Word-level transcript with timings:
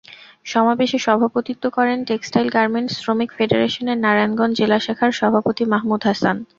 সমাবেশে 0.45 0.97
সভাপতিত্ব 1.07 1.63
করেন 1.77 1.97
টেক্সটাইল 2.09 2.47
গার্মেন্টস 2.55 2.93
শ্রমিক 3.01 3.29
ফেডারেশনের 3.37 3.97
নারায়ণগঞ্জ 4.05 4.53
জেলা 4.59 4.77
শাখার 4.85 5.11
সভাপতি 5.19 5.63
মাহমুদ 5.73 6.01
হাসান। 6.09 6.37